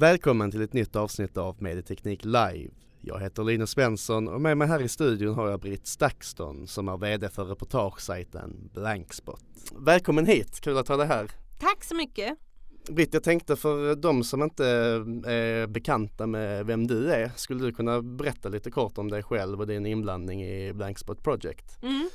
[0.00, 2.70] Välkommen till ett nytt avsnitt av Medieteknik Live.
[3.00, 6.88] Jag heter Linus Svensson och med mig här i studion har jag Britt Stakston som
[6.88, 9.44] är VD för reportagesajten Blankspot.
[9.76, 11.30] Välkommen hit, kul att ha dig här.
[11.58, 12.38] Tack så mycket.
[12.88, 17.72] Britt, jag tänkte för de som inte är bekanta med vem du är, skulle du
[17.72, 21.82] kunna berätta lite kort om dig själv och din inblandning i Blankspot Project?
[21.82, 22.10] Mm.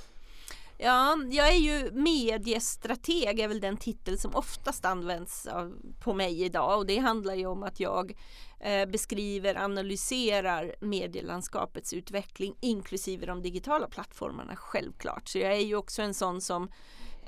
[0.77, 6.43] Ja, jag är ju mediestrateg är väl den titel som oftast används av, på mig
[6.43, 8.17] idag och det handlar ju om att jag
[8.59, 15.27] eh, beskriver, analyserar medielandskapets utveckling inklusive de digitala plattformarna självklart.
[15.27, 16.63] Så jag är ju också en sån som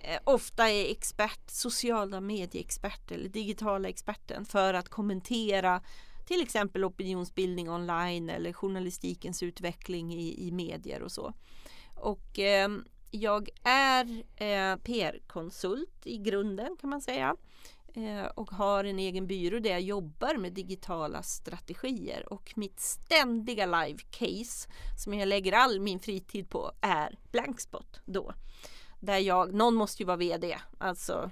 [0.02, 5.82] eh, ofta är expert, sociala medieexpert eller digitala experten för att kommentera
[6.26, 11.34] till exempel opinionsbildning online eller journalistikens utveckling i, i medier och så.
[11.96, 12.70] Och eh,
[13.12, 17.36] jag är eh, PR-konsult i grunden kan man säga.
[17.94, 22.34] Eh, och har en egen byrå där jag jobbar med digitala strategier.
[22.34, 24.70] Och mitt ständiga live case
[25.04, 28.34] som jag lägger all min fritid på är Blankspot då.
[29.00, 31.32] Där jag, någon måste ju vara VD, alltså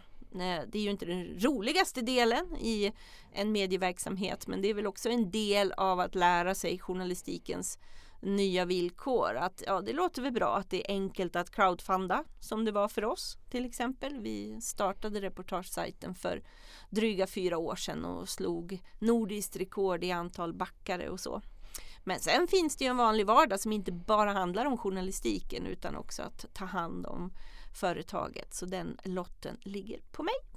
[0.68, 2.94] det är ju inte den roligaste delen i
[3.32, 4.48] en medieverksamhet.
[4.48, 7.80] Men det är väl också en del av att lära sig journalistikens
[8.26, 9.36] nya villkor.
[9.36, 12.88] Att, ja, det låter väl bra att det är enkelt att crowdfunda som det var
[12.88, 14.20] för oss till exempel.
[14.20, 16.44] Vi startade reportagesajten för
[16.90, 21.42] dryga fyra år sedan och slog nordiskt rekord i antal backare och så.
[22.04, 25.96] Men sen finns det ju en vanlig vardag som inte bara handlar om journalistiken utan
[25.96, 27.34] också att ta hand om
[27.80, 28.54] företaget.
[28.54, 30.55] Så den lotten ligger på mig.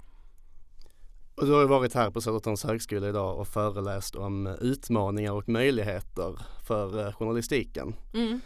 [1.39, 5.49] Och du har ju varit här på Södertörns högskola idag och föreläst om utmaningar och
[5.49, 7.95] möjligheter för eh, journalistiken.
[8.13, 8.41] Mm.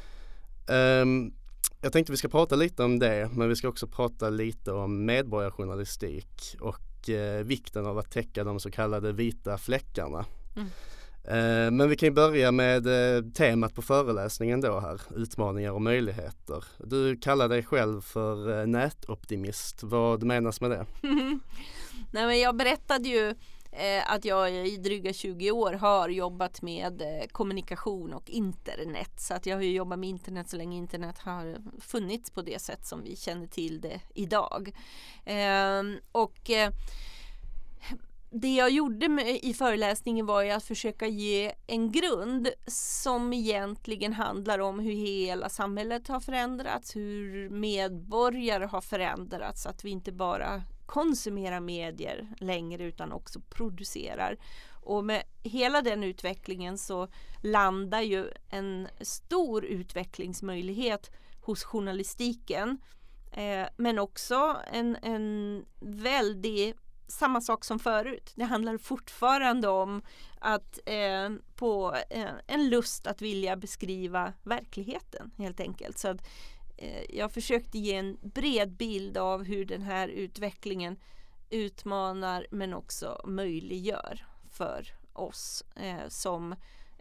[0.68, 1.34] Um,
[1.82, 5.06] jag tänkte vi ska prata lite om det men vi ska också prata lite om
[5.06, 10.26] medborgarjournalistik och eh, vikten av att täcka de så kallade vita fläckarna.
[10.56, 10.68] Mm.
[11.24, 15.82] Eh, men vi kan ju börja med eh, temat på föreläsningen då här, utmaningar och
[15.82, 16.64] möjligheter.
[16.78, 19.84] Du kallar dig själv för eh, nätoptimist.
[19.84, 20.86] Vad menas med det?
[22.12, 23.30] Nej, men jag berättade ju
[23.72, 29.12] eh, att jag i dryga 20 år har jobbat med eh, kommunikation och internet.
[29.18, 32.62] Så att jag har ju jobbat med internet så länge internet har funnits på det
[32.62, 34.72] sätt som vi känner till det idag.
[35.26, 36.72] Ehm, och eh,
[38.36, 44.14] det jag gjorde med, i föreläsningen var ju att försöka ge en grund som egentligen
[44.14, 50.64] handlar om hur hela samhället har förändrats, hur medborgare har förändrats, att vi inte bara
[50.86, 54.38] konsumerar medier längre utan också producerar.
[54.72, 57.08] Och med hela den utvecklingen så
[57.42, 61.12] landar ju en stor utvecklingsmöjlighet
[61.42, 62.78] hos journalistiken.
[63.32, 66.76] Eh, men också en, en väldig
[67.08, 68.32] samma sak som förut.
[68.36, 70.02] Det handlar fortfarande om
[70.40, 75.98] att eh, på eh, en lust att vilja beskriva verkligheten helt enkelt.
[75.98, 76.28] Så att, eh,
[77.10, 80.98] jag försökte ge en bred bild av hur den här utvecklingen
[81.50, 86.56] utmanar men också möjliggör för oss eh, som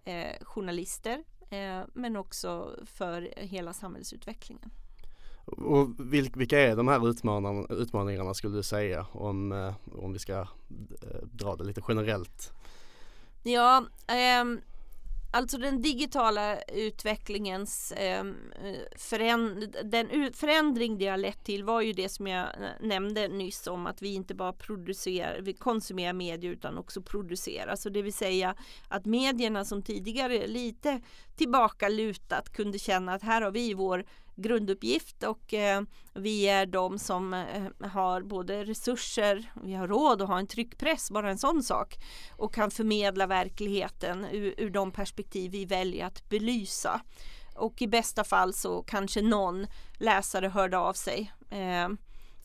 [0.05, 4.71] eh, journalister eh, men också för hela samhällsutvecklingen.
[5.45, 5.89] Och
[6.35, 10.47] vilka är de här utmaningarna, utmaningarna skulle du säga om, eh, om vi ska eh,
[11.33, 12.53] dra det lite generellt?
[13.43, 14.45] Ja, eh,
[15.33, 18.25] alltså den digitala utvecklingens eh,
[18.97, 23.67] föränd den förändring det har lett till var ju det som jag eh, nämnde nyss
[23.67, 27.77] om att vi inte bara producerar, vi konsumerar medier utan också producerar.
[27.77, 28.55] Så det vill säga
[28.89, 31.01] att medierna som tidigare lite
[31.37, 34.05] tillbakalutat kunde känna att här har vi vår
[34.37, 35.83] grunduppgift och eh,
[36.15, 41.11] vi är de som eh, har både resurser, vi har råd att ha en tryckpress,
[41.11, 41.99] bara en sån sak
[42.37, 47.01] och kan förmedla verkligheten ur, ur de perspektiv vi väljer att belysa.
[47.57, 49.67] Och i bästa fall så kanske någon
[49.99, 51.33] läsare hörde av sig.
[51.51, 51.89] Eh,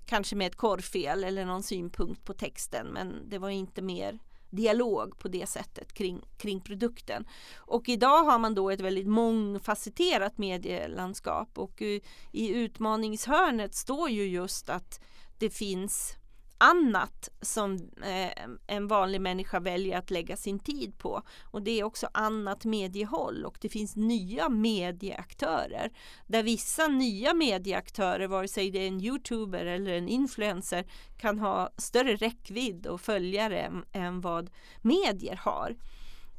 [0.06, 4.19] kanske med ett korrfel eller någon synpunkt på texten men det var inte mer
[4.50, 7.28] dialog på det sättet kring, kring produkten.
[7.56, 12.02] Och idag har man då ett väldigt mångfacetterat medielandskap och eh,
[12.32, 15.02] i utmaningshörnet står ju just att
[15.38, 16.17] det finns
[16.57, 21.21] annat som eh, en vanlig människa väljer att lägga sin tid på.
[21.44, 25.92] Och det är också annat mediehåll och det finns nya medieaktörer.
[26.27, 30.86] Där vissa nya medieaktörer, vare sig det är en youtuber eller en influencer,
[31.18, 34.50] kan ha större räckvidd och följare än, än vad
[34.81, 35.75] medier har.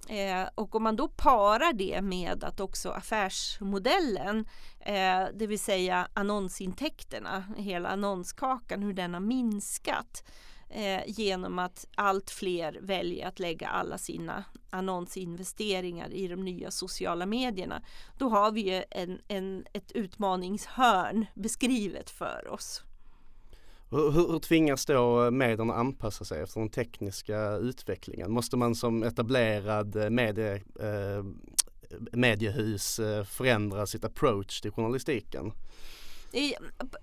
[0.09, 4.49] Eh, och om man då parar det med att också affärsmodellen,
[4.81, 10.25] eh, det vill säga annonsintäkterna, hela annonskakan, hur den har minskat
[10.71, 17.27] eh, genom att allt fler väljer att lägga alla sina annonsinvesteringar i de nya sociala
[17.27, 17.83] medierna.
[18.19, 22.83] Då har vi ju en, en, ett utmaningshörn beskrivet för oss.
[23.91, 28.33] Hur, hur tvingas då medierna anpassa sig efter den tekniska utvecklingen?
[28.33, 31.25] Måste man som etablerad eh, medie, eh,
[32.13, 35.53] mediehus eh, förändra sitt approach till journalistiken?
[36.33, 36.55] I,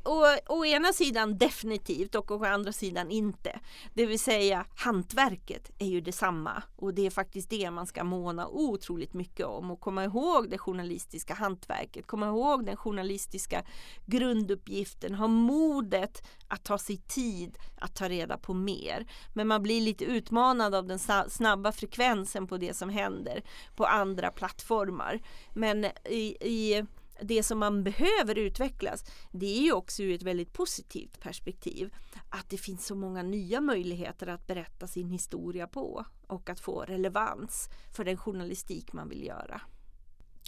[0.03, 3.59] å, å ena sidan definitivt och å andra sidan inte.
[3.93, 8.47] Det vill säga hantverket är ju detsamma och det är faktiskt det man ska måna
[8.47, 13.63] otroligt mycket om och komma ihåg det journalistiska hantverket, komma ihåg den journalistiska
[14.05, 19.05] grunduppgiften, ha modet att ta sig tid att ta reda på mer.
[19.33, 20.99] Men man blir lite utmanad av den
[21.29, 23.43] snabba frekvensen på det som händer
[23.75, 25.19] på andra plattformar.
[25.53, 26.85] Men i, i
[27.21, 31.93] det som man behöver utvecklas det är ju också ur ett väldigt positivt perspektiv.
[32.29, 36.81] Att det finns så många nya möjligheter att berätta sin historia på och att få
[36.81, 39.61] relevans för den journalistik man vill göra.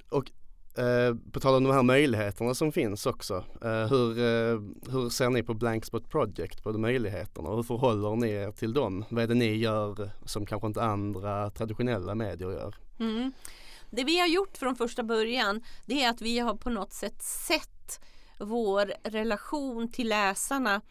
[0.10, 0.32] Och
[0.80, 3.44] eh, på tal om de här möjligheterna som finns också.
[3.62, 4.60] Eh, hur, eh,
[4.92, 8.74] hur ser ni på Blankspot Project, på de möjligheterna och hur förhåller ni er till
[8.74, 9.06] dem?
[9.10, 12.76] Vad är det ni gör som kanske inte andra traditionella medier gör?
[13.00, 13.32] Mm.
[13.90, 17.24] Det vi har gjort från första början det är att vi har på något sätt
[17.24, 18.00] sett
[18.40, 20.82] vår relation till läsarna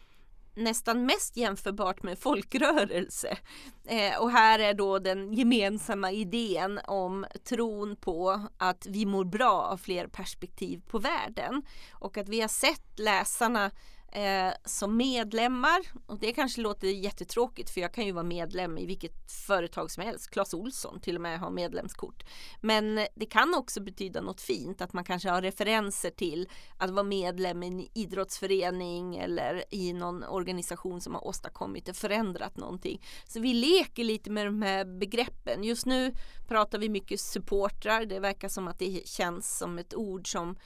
[0.57, 3.37] nästan mest jämförbart med folkrörelse.
[3.85, 9.61] Eh, och här är då den gemensamma idén om tron på att vi mår bra
[9.61, 11.61] av fler perspektiv på världen
[11.91, 13.71] och att vi har sett läsarna
[14.17, 15.79] eh, som medlemmar.
[16.05, 20.03] Och det kanske låter jättetråkigt för jag kan ju vara medlem i vilket företag som
[20.03, 20.29] helst.
[20.31, 22.23] Clas Olsson till och med har medlemskort.
[22.61, 27.03] Men det kan också betyda något fint att man kanske har referenser till att vara
[27.03, 33.01] medlem i en idrottsförening eller i någon organisation som har åstadkommit och förändrat någonting.
[33.27, 35.63] Så vi leker lite med de här begreppen.
[35.63, 36.13] Just nu
[36.47, 38.05] pratar vi mycket supportrar.
[38.05, 40.57] Det verkar som att det känns som ett ord som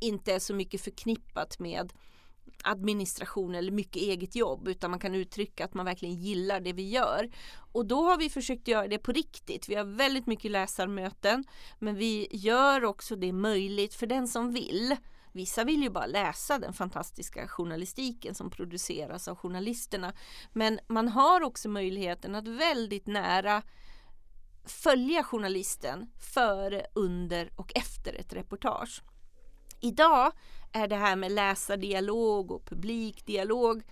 [0.00, 1.92] inte är så mycket förknippat med
[2.62, 6.88] administration eller mycket eget jobb utan man kan uttrycka att man verkligen gillar det vi
[6.88, 7.30] gör.
[7.72, 9.68] Och då har vi försökt göra det på riktigt.
[9.68, 11.44] Vi har väldigt mycket läsarmöten
[11.78, 14.96] men vi gör också det möjligt för den som vill.
[15.32, 20.12] Vissa vill ju bara läsa den fantastiska journalistiken som produceras av journalisterna.
[20.52, 23.62] Men man har också möjligheten att väldigt nära
[24.64, 29.02] följa journalisten före, under och efter ett reportage.
[29.80, 30.32] Idag
[30.72, 33.82] är det här med läsardialog och publikdialog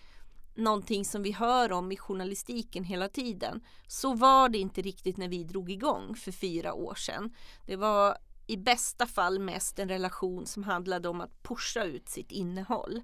[0.54, 3.60] någonting som vi hör om i journalistiken hela tiden.
[3.86, 7.34] Så var det inte riktigt när vi drog igång för fyra år sedan.
[7.66, 12.32] Det var i bästa fall mest en relation som handlade om att pusha ut sitt
[12.32, 13.02] innehåll.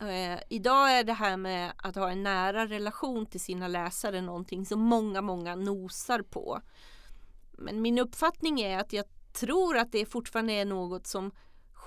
[0.00, 4.66] Eh, idag är det här med att ha en nära relation till sina läsare någonting
[4.66, 6.60] som många, många nosar på.
[7.52, 11.32] Men min uppfattning är att jag tror att det fortfarande är något som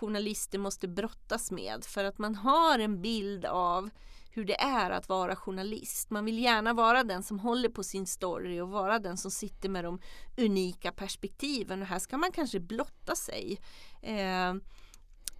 [0.01, 3.89] journalister måste brottas med för att man har en bild av
[4.33, 6.09] hur det är att vara journalist.
[6.09, 9.69] Man vill gärna vara den som håller på sin story och vara den som sitter
[9.69, 9.99] med de
[10.37, 13.59] unika perspektiven och här ska man kanske blotta sig.
[14.01, 14.53] Eh,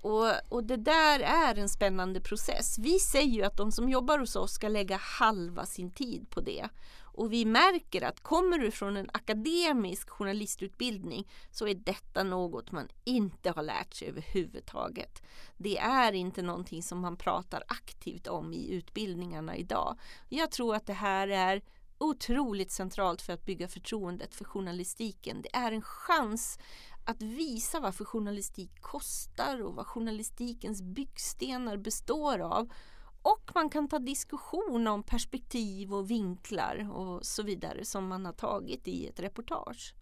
[0.01, 2.79] och, och det där är en spännande process.
[2.79, 6.41] Vi säger ju att de som jobbar hos oss ska lägga halva sin tid på
[6.41, 6.69] det.
[7.13, 12.87] Och vi märker att kommer du från en akademisk journalistutbildning så är detta något man
[13.03, 15.21] inte har lärt sig överhuvudtaget.
[15.57, 19.99] Det är inte någonting som man pratar aktivt om i utbildningarna idag.
[20.29, 21.61] Jag tror att det här är
[21.97, 25.41] otroligt centralt för att bygga förtroendet för journalistiken.
[25.41, 26.59] Det är en chans
[27.05, 32.69] att visa varför journalistik kostar och vad journalistikens byggstenar består av
[33.21, 38.33] och man kan ta diskussion om perspektiv och vinklar och så vidare som man har
[38.33, 39.95] tagit i ett reportage.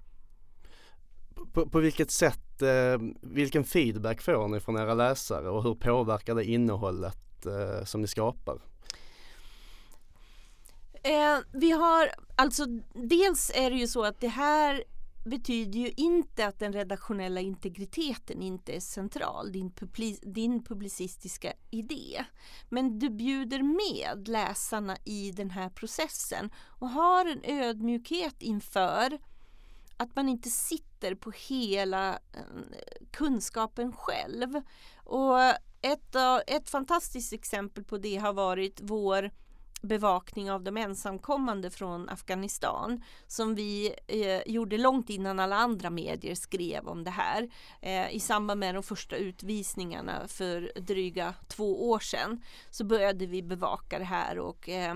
[1.53, 6.35] På, på vilket sätt, eh, vilken feedback får ni från era läsare och hur påverkar
[6.35, 8.59] det innehållet eh, som ni skapar?
[11.03, 14.83] Eh, vi har alltså dels är det ju så att det här
[15.29, 22.25] betyder ju inte att den redaktionella integriteten inte är central, din, public din publicistiska idé.
[22.69, 29.19] Men du bjuder med läsarna i den här processen och har en ödmjukhet inför
[29.97, 32.41] att man inte sitter på hela eh,
[33.11, 34.61] kunskapen själv.
[35.03, 35.39] Och
[35.81, 39.31] ett, eh, ett fantastiskt exempel på det har varit vår
[39.81, 46.35] bevakning av de ensamkommande från Afghanistan som vi eh, gjorde långt innan alla andra medier
[46.35, 47.49] skrev om det här
[47.81, 53.43] eh, i samband med de första utvisningarna för dryga två år sedan så började vi
[53.43, 54.95] bevaka det här och eh,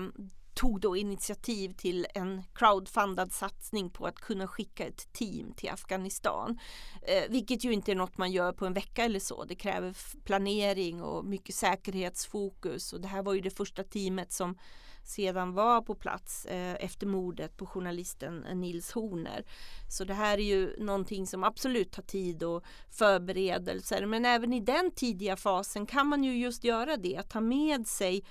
[0.54, 6.58] tog då initiativ till en crowdfundad satsning på att kunna skicka ett team till Afghanistan.
[7.02, 9.44] Eh, vilket ju inte är något man gör på en vecka eller så.
[9.44, 14.58] Det kräver planering och mycket säkerhetsfokus och det här var ju det första teamet som
[15.04, 19.44] sedan var på plats eh, efter mordet på journalisten eh, Nils Horner.
[19.90, 24.60] Så det här är ju någonting som absolut tar tid och förberedelser men även i
[24.60, 28.24] den tidiga fasen kan man ju just göra det, ta med sig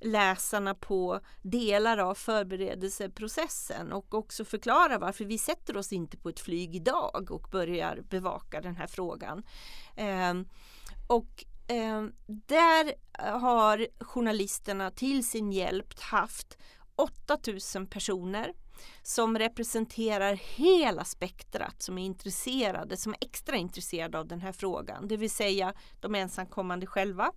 [0.00, 6.40] läsarna på delar av förberedelseprocessen och också förklara varför vi sätter oss inte på ett
[6.40, 9.42] flyg idag och börjar bevaka den här frågan.
[9.96, 10.34] Eh,
[11.06, 12.92] och eh, där
[13.38, 16.58] har journalisterna till sin hjälp haft
[16.96, 18.52] 8000 personer
[19.02, 25.08] som representerar hela spektrat som är intresserade, som är extra intresserade av den här frågan.
[25.08, 27.32] Det vill säga de ensamkommande själva,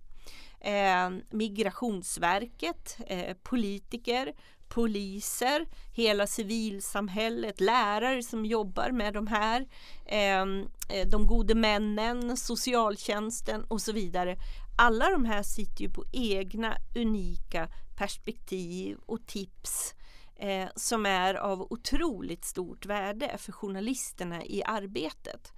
[0.64, 4.32] eh, Migrationsverket, eh, politiker,
[4.68, 9.66] poliser, hela civilsamhället, lärare som jobbar med de här,
[10.06, 14.36] ehm, eh, de gode männen, socialtjänsten och så vidare.
[14.78, 19.94] Alla de här sitter ju på egna unika perspektiv och tips
[20.36, 25.52] eh, som är av otroligt stort värde för journalisterna i arbetet.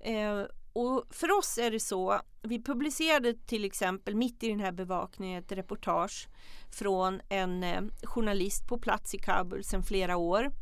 [0.00, 4.72] Eh, och för oss är det så, vi publicerade till exempel mitt i den här
[4.72, 6.28] bevakningen ett reportage
[6.70, 10.52] från en eh, journalist på plats i Kabul sedan flera år.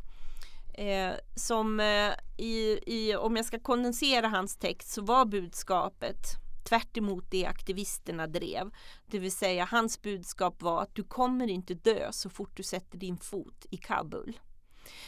[0.73, 6.17] Eh, som eh, i, i, om jag ska kondensera hans text så var budskapet
[6.63, 6.97] tvärt
[7.29, 8.71] det aktivisterna drev.
[9.05, 12.97] Det vill säga hans budskap var att du kommer inte dö så fort du sätter
[12.97, 14.39] din fot i Kabul.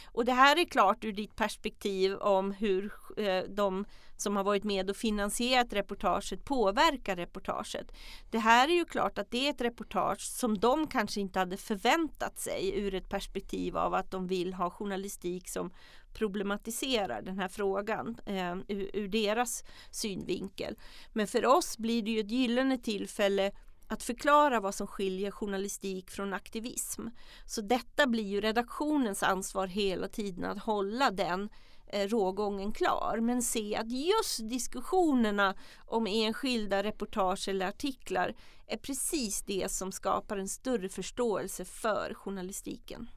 [0.04, 3.84] Och det här är klart ur ditt perspektiv om hur eh, de
[4.16, 7.92] som har varit med och finansierat reportaget påverkar reportaget.
[8.30, 11.56] Det här är ju klart att det är ett reportage som de kanske inte hade
[11.56, 15.70] förväntat sig ur ett perspektiv av att de vill ha journalistik som
[16.14, 20.76] problematiserar den här frågan eh, ur, ur deras synvinkel.
[21.12, 23.52] Men för oss blir det ju ett gyllene tillfälle
[23.88, 27.06] att förklara vad som skiljer journalistik från aktivism.
[27.46, 31.48] Så detta blir ju redaktionens ansvar hela tiden att hålla den
[31.86, 35.54] eh, rågången klar men se att just diskussionerna
[35.86, 38.34] om enskilda reportage eller artiklar
[38.66, 43.08] är precis det som skapar en större förståelse för journalistiken.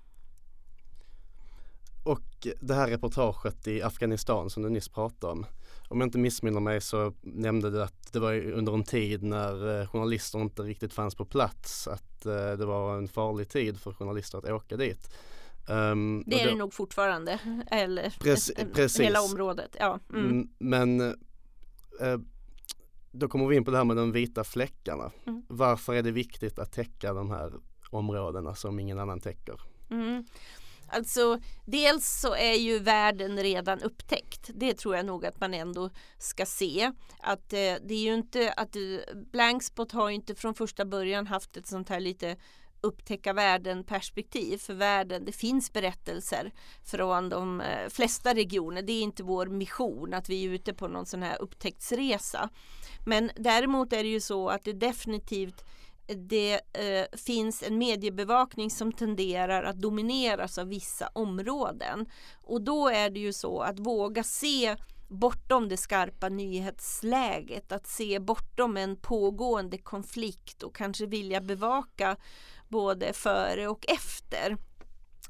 [2.06, 5.46] Och det här reportaget i Afghanistan som du nyss pratade om.
[5.90, 9.82] Om jag inte missminner mig så nämnde du att det var under en tid när
[9.82, 11.88] eh, journalister inte riktigt fanns på plats.
[11.88, 15.10] Att eh, det var en farlig tid för journalister att åka dit.
[15.70, 17.40] Um, det är då, det nog fortfarande.
[17.72, 19.02] Eller precis, precis.
[19.02, 19.76] hela området.
[19.80, 20.00] Ja.
[20.14, 20.50] Mm.
[20.58, 22.18] Men eh,
[23.12, 25.12] då kommer vi in på det här med de vita fläckarna.
[25.26, 25.44] Mm.
[25.48, 27.54] Varför är det viktigt att täcka de här
[27.90, 29.62] områdena som ingen annan täcker?
[29.90, 30.26] Mm.
[30.90, 34.50] Alltså dels så är ju världen redan upptäckt.
[34.54, 36.92] Det tror jag nog att man ändå ska se.
[37.20, 41.58] Att eh, det är ju inte att eh, Blankspot har inte från första början haft
[41.58, 42.36] ett sånt här lite
[42.82, 45.26] upptäcka världen perspektiv för världen.
[45.26, 46.52] Det finns berättelser
[46.86, 48.82] från de eh, flesta regioner.
[48.82, 52.50] Det är inte vår mission att vi är ute på någon sån här upptäcktsresa.
[53.06, 55.66] Men däremot är det ju så att det definitivt
[56.08, 62.06] det eh, finns en mediebevakning som tenderar att domineras av vissa områden.
[62.42, 64.76] Och då är det ju så att våga se
[65.08, 72.18] bortom det skarpa nyhetsläget, att se bortom en pågående konflikt och kanske vilja bevaka
[72.68, 74.58] både före och efter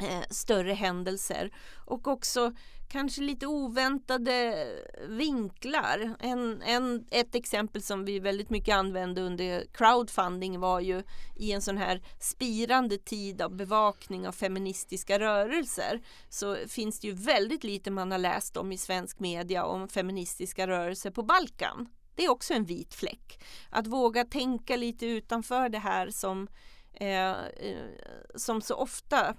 [0.01, 1.51] eh, större händelser
[1.85, 2.53] och också
[2.87, 4.67] kanske lite oväntade
[5.07, 6.15] vinklar.
[6.19, 11.03] En, en, ett exempel som vi väldigt mycket använde under crowdfunding var ju
[11.35, 17.13] i en sån här spirande tid av bevakning av feministiska rörelser så finns det ju
[17.13, 21.89] väldigt lite man har läst om i svensk media om feministiska rörelser på Balkan.
[22.15, 23.43] Det är också en vit fläck.
[23.69, 26.47] Att våga tänka lite utanför det här som,
[26.93, 27.87] eh, eh
[28.35, 29.35] som så ofta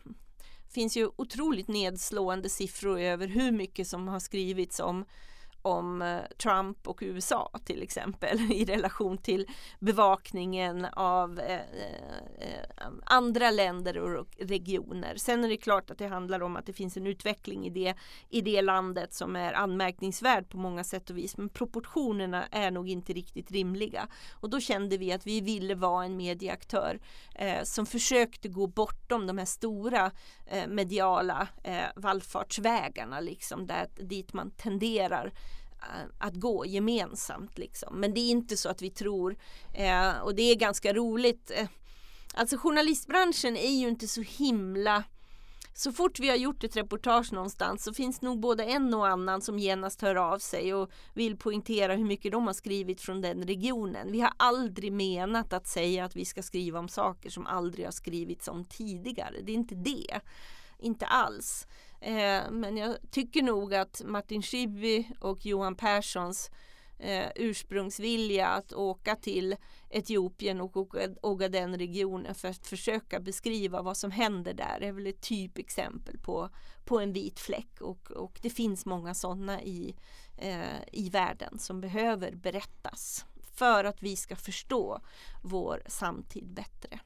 [0.78, 5.04] finns ju otroligt nedslående siffror över hur mycket som har skrivits om
[5.62, 9.46] om eh, Trump och USA till exempel i relation till
[9.78, 11.60] bevakningen av eh, eh,
[12.38, 15.16] eh andra länder och regioner.
[15.16, 17.94] Sen är det klart att det handlar om att det finns en utveckling i det,
[18.28, 21.36] i det landet som är anmärkningsvärd på många sätt och vis.
[21.36, 24.08] Men proportionerna är nog inte riktigt rimliga.
[24.32, 27.00] Och då kände vi att vi ville vara en medieaktör
[27.34, 30.10] eh, som försökte gå bortom de här stora
[30.46, 35.32] eh, mediala eh, vallfartsvägarna liksom där, dit man tenderar
[35.82, 37.58] Eh, att gå gemensamt.
[37.58, 38.00] Liksom.
[38.00, 39.36] Men det är inte så att vi tror,
[39.74, 41.68] eh, och det är ganska roligt, eh,
[42.34, 45.04] Alltså journalistbranschen är ju inte så himla
[45.74, 49.40] så fort vi har gjort ett reportage någonstans så finns nog både en och annan
[49.40, 53.42] som genast hör av sig och vill poängtera hur mycket de har skrivit från den
[53.42, 54.12] regionen.
[54.12, 57.92] Vi har aldrig menat att säga att vi ska skriva om saker som aldrig har
[57.92, 59.36] skrivits om tidigare.
[59.42, 60.20] Det är inte det.
[60.78, 61.66] Inte alls.
[62.00, 66.50] Eh, men jag tycker nog att Martin Schibbye och Johan Perssons
[66.98, 69.56] eh, ursprungsvilja att åka till
[69.90, 70.76] Etiopien och
[71.22, 76.50] Ogaden-regionen för att försöka beskriva vad som händer där är väl ett typexempel på,
[76.84, 79.94] på en vit fläck och, och det finns många sådana i,
[80.36, 83.24] eh, i världen som behöver berättas
[83.54, 85.00] för att vi ska förstå
[85.42, 87.00] vår samtid bättre.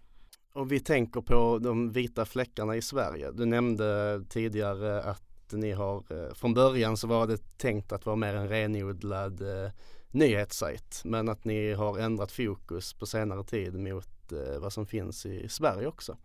[0.53, 3.31] Och vi tänker på de vita fläckarna i Sverige.
[3.33, 8.17] Du nämnde tidigare att ni har, eh, från början så var det tänkt att vara
[8.17, 9.71] mer en renodlad eh,
[10.11, 15.27] nyhetssajt men att ni har ändrat fokus på senare tid mot eh, vad som finns
[15.27, 16.17] i Sverige också.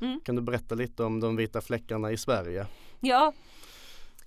[0.00, 0.20] Mm.
[0.24, 2.66] Kan du berätta lite om de vita fläckarna i Sverige?
[3.00, 3.32] Ja,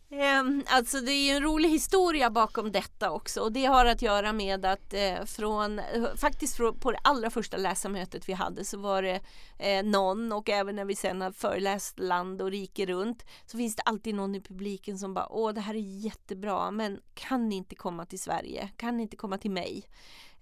[0.10, 4.02] Ehm, alltså det är ju en rolig historia bakom detta också och det har att
[4.02, 5.82] göra med att eh, från
[6.16, 9.22] faktiskt på det allra första läsarmötet vi hade så var det
[9.60, 13.76] eh, någon och även när vi sen har föreläst land och rike runt så finns
[13.76, 17.56] det alltid någon i publiken som bara åh det här är jättebra men kan ni
[17.56, 18.70] inte komma till Sverige?
[18.78, 19.84] Kan ni inte komma till mig?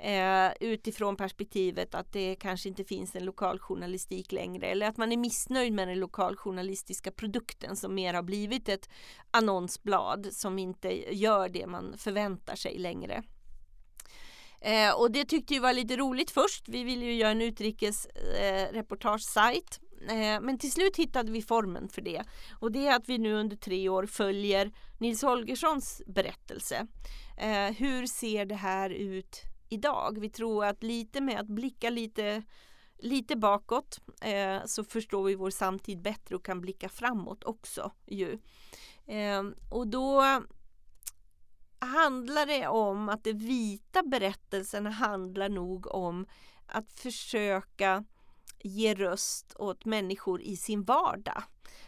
[0.03, 5.17] Eh, utifrån perspektivet att det kanske inte finns en lokaljournalistik längre eller att man är
[5.17, 8.89] missnöjd med den lokaljournalistiska produkten som mer har blivit ett
[9.31, 13.23] annonsblad som inte gör det man förväntar sig längre.
[14.61, 16.69] Eh, och det tyckte vi var lite roligt först.
[16.69, 19.79] Vi ville ju göra en utrikesreportagesajt.
[20.09, 22.23] Eh, eh, men till slut hittade vi formen för det.
[22.59, 26.87] Och det är att vi nu under tre år följer Nils Holgerssons berättelse.
[27.37, 30.19] Eh, hur ser det här ut idag.
[30.19, 32.43] Vi tror att lite med att blicka lite,
[32.97, 37.91] lite bakåt eh, så förstår vi vår samtid bättre och kan blicka framåt också.
[38.05, 38.39] Ju.
[39.05, 40.23] Eh, och då
[41.79, 46.25] handlar det om att de vita berättelserna handlar nog om
[46.67, 48.03] att försöka
[48.63, 51.43] ge röst åt människor i sin vardag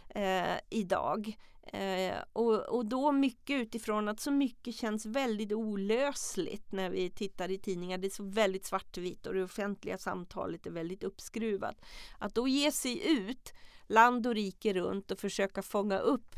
[0.10, 1.38] eh, idag.
[1.66, 7.52] Eh, och, och då mycket utifrån att så mycket känns väldigt olösligt när vi tittar
[7.52, 7.98] i tidningar.
[7.98, 11.82] Det är så väldigt svartvitt och det offentliga samtalet är väldigt uppskruvat.
[12.20, 13.54] Att då ge sig ut
[13.88, 16.36] land och rike runt och försöka fånga upp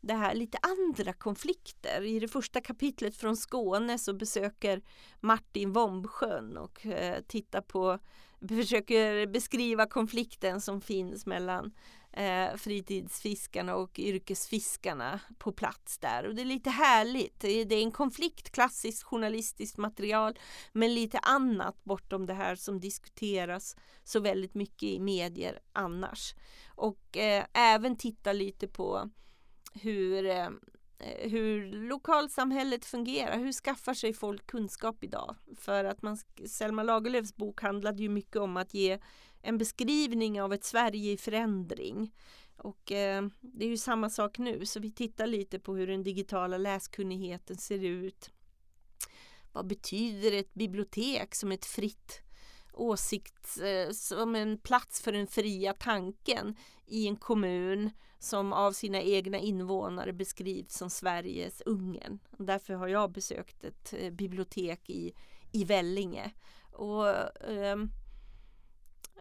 [0.00, 2.02] det här lite andra konflikter.
[2.02, 4.82] I det första kapitlet från Skåne så besöker
[5.20, 7.98] Martin Vombsjön och eh, tittar på
[8.48, 11.72] försöker beskriva konflikten som finns mellan
[12.16, 16.26] eh, fritidsfiskarna och yrkesfiskarna på plats där.
[16.26, 17.40] Och det är lite härligt.
[17.40, 20.38] Det är en konflikt, klassiskt journalistiskt material,
[20.72, 26.34] men lite annat bortom det här som diskuteras så väldigt mycket i medier annars.
[26.68, 29.10] Och eh, även titta lite på
[29.74, 30.48] hur eh,
[31.20, 33.38] hur lokalsamhället fungerar.
[33.38, 35.36] Hur skaffar sig folk kunskap idag?
[35.56, 36.16] För att man,
[36.48, 38.98] Selma Lagerlöfs bok handlade ju mycket om att ge
[39.46, 42.14] en beskrivning av ett Sverige i förändring.
[42.56, 46.02] Och eh, det är ju samma sak nu, så vi tittar lite på hur den
[46.02, 48.30] digitala läskunnigheten ser ut.
[49.52, 52.20] Vad betyder ett bibliotek som ett fritt
[52.72, 56.56] åsikt, eh, som en plats för den fria tanken
[56.86, 62.18] i en kommun som av sina egna invånare beskrivs som Sveriges Ungern.
[62.38, 65.12] Därför har jag besökt ett eh, bibliotek i,
[65.52, 66.30] i Vellinge.
[66.72, 67.08] Och,
[67.48, 67.76] eh,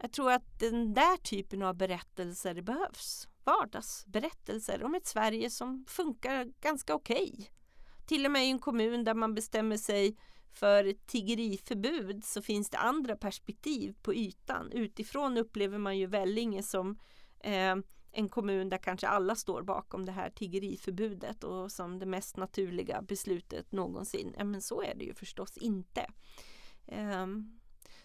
[0.02, 3.28] jag tror att den där typen av berättelser behövs.
[3.44, 7.32] Vardagsberättelser om ett Sverige som funkar ganska okej.
[7.34, 7.48] Okay.
[8.06, 10.18] Till och med i en kommun där man bestämmer sig
[10.54, 14.72] för tiggeriförbud så finns det andra perspektiv på ytan.
[14.72, 17.00] Utifrån upplever man ju Vellinge som
[17.40, 17.76] eh,
[18.12, 23.02] en kommun där kanske alla står bakom det här tiggeriförbudet och som det mest naturliga
[23.02, 24.36] beslutet någonsin.
[24.38, 26.06] Ja, men så är det ju förstås inte.
[26.88, 27.60] Um,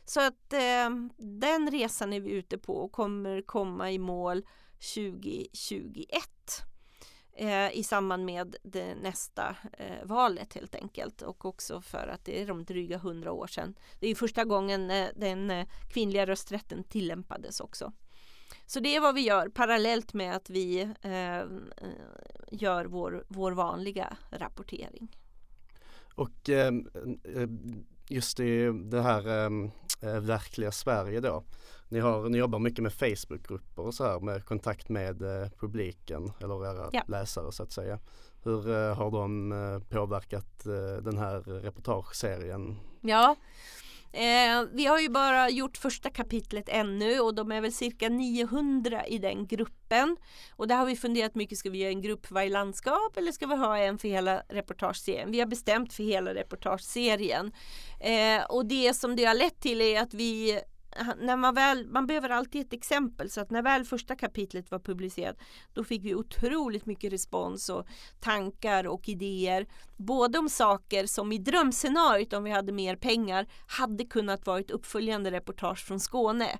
[0.05, 4.47] så att eh, den resan är vi ute på och kommer komma i mål
[4.95, 6.07] 2021
[7.33, 12.43] eh, i samband med det nästa eh, valet helt enkelt och också för att det
[12.43, 13.75] är de dryga hundra år sedan.
[14.01, 17.93] Det är första gången eh, den eh, kvinnliga rösträtten tillämpades också.
[18.67, 21.89] Så det är vad vi gör parallellt med att vi ehm, eh,
[22.51, 25.17] gör vår, vår vanliga rapportering.
[26.15, 26.91] Och ehm,
[27.25, 27.49] eh,
[28.11, 29.47] just i det här
[30.01, 31.45] eh, verkliga Sverige då.
[31.89, 36.33] Ni, har, ni jobbar mycket med Facebookgrupper och så här med kontakt med eh, publiken
[36.41, 37.03] eller era ja.
[37.09, 37.99] läsare så att säga.
[38.43, 40.65] Hur har de påverkat
[41.03, 42.77] den här reportageserien?
[43.01, 43.37] Ja,
[44.13, 49.07] Eh, vi har ju bara gjort första kapitlet ännu och de är väl cirka 900
[49.07, 50.17] i den gruppen.
[50.57, 53.33] Och där har vi funderat mycket, ska vi göra en grupp för varje landskap eller
[53.33, 55.31] ska vi ha en för hela reportageserien?
[55.31, 57.53] Vi har bestämt för hela reportageserien.
[58.01, 60.61] Eh, och det som det har lett till är att vi
[61.19, 64.79] när man väl, man behöver alltid ett exempel så att när väl första kapitlet var
[64.79, 65.37] publicerat
[65.75, 67.87] då fick vi otroligt mycket respons och
[68.21, 69.67] tankar och idéer.
[69.97, 74.71] Både om saker som i drömscenariot om vi hade mer pengar hade kunnat vara ett
[74.71, 76.59] uppföljande reportage från Skåne.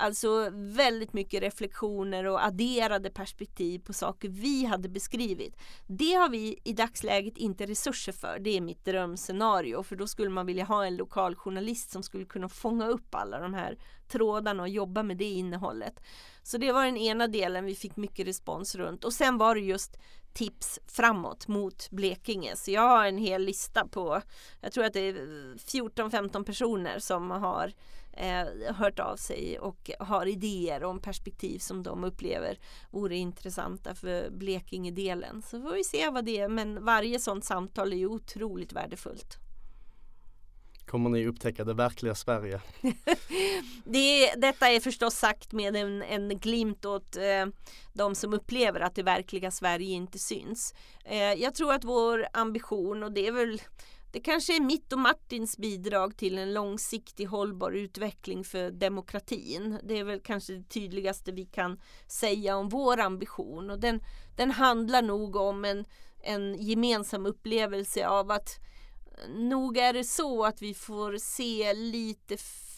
[0.00, 5.56] Alltså väldigt mycket reflektioner och adderade perspektiv på saker vi hade beskrivit.
[5.86, 8.38] Det har vi i dagsläget inte resurser för.
[8.38, 12.24] Det är mitt drömscenario för då skulle man vilja ha en lokal journalist som skulle
[12.24, 16.00] kunna fånga upp alla de här trådarna och jobba med det innehållet.
[16.42, 19.60] Så det var den ena delen vi fick mycket respons runt och sen var det
[19.60, 19.96] just
[20.32, 22.56] tips framåt mot Blekinge.
[22.56, 24.22] Så jag har en hel lista på,
[24.60, 25.14] jag tror att det är
[25.54, 27.72] 14-15 personer som har
[28.18, 32.58] eh, hört av sig och har idéer om perspektiv som de upplever
[32.90, 35.42] vore intressanta för Blekinge-delen.
[35.42, 39.38] Så får vi se vad det är, men varje sådant samtal är ju otroligt värdefullt.
[40.88, 42.60] Kommer ni upptäcka det verkliga Sverige?
[43.84, 47.46] det, detta är förstås sagt med en, en glimt åt eh,
[47.92, 50.74] de som upplever att det verkliga Sverige inte syns.
[51.04, 53.60] Eh, jag tror att vår ambition, och det är väl
[54.12, 59.78] det kanske är mitt och Martins bidrag till en långsiktig hållbar utveckling för demokratin.
[59.82, 64.00] Det är väl kanske det tydligaste vi kan säga om vår ambition och den,
[64.36, 65.84] den handlar nog om en,
[66.22, 68.58] en gemensam upplevelse av att
[69.28, 72.36] nog är det så att vi får se lite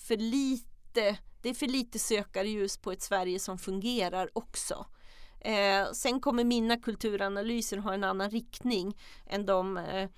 [0.09, 4.87] för lite, det är för lite sökarljus på ett Sverige som fungerar också.
[5.41, 10.09] Eh, sen kommer mina kulturanalyser ha en annan riktning än de eh,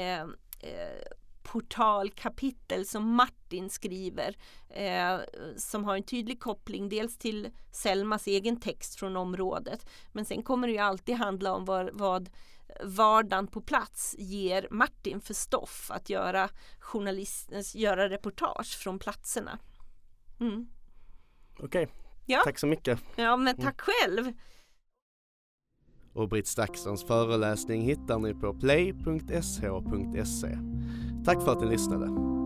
[0.00, 0.26] eh,
[0.62, 4.36] Eh, portalkapitel som Martin skriver
[4.70, 5.18] eh,
[5.56, 10.68] som har en tydlig koppling dels till Selmas egen text från området men sen kommer
[10.68, 12.30] det ju alltid handla om vad, vad
[12.84, 16.48] vardagen på plats ger Martin för stoff att göra
[16.78, 19.58] journalist, göra reportage från platserna.
[20.40, 20.68] Mm.
[21.58, 21.86] Okej, okay.
[22.26, 22.40] ja.
[22.44, 22.98] tack så mycket.
[23.16, 24.32] Ja men tack själv.
[26.12, 30.58] Och Britt Stakssons föreläsning hittar ni på play.sh.se.
[31.24, 32.41] Tack för att ni lyssnade.